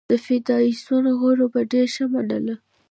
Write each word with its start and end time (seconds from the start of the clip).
د 0.09 0.11
فدراسیون 0.25 1.05
غړو 1.19 1.45
به 1.53 1.61
ډېره 1.71 1.91
ښه 1.93 2.05
منله. 2.13 2.55